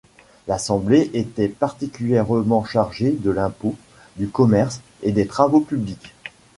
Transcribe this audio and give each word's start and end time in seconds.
L'assemblée 0.47 1.11
était 1.13 1.47
particulièrement 1.47 2.63
chargée 2.65 3.11
de 3.11 3.29
l'impôt, 3.29 3.75
du 4.17 4.29
commerce 4.29 4.81
et 5.03 5.11
des 5.11 5.27
travaux 5.27 5.61
publics. 5.61 6.15